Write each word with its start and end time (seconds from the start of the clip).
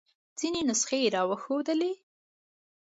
ځینې 0.39 0.61
نسخې 0.69 0.97
یې 1.03 1.09
را 1.15 1.21
وښودلې. 1.29 1.93